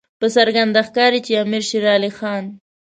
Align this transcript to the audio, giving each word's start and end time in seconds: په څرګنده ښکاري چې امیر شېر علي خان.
په 0.19 0.27
څرګنده 0.35 0.81
ښکاري 0.87 1.19
چې 1.25 1.33
امیر 1.43 1.63
شېر 1.69 1.83
علي 1.95 2.11
خان. 2.17 2.43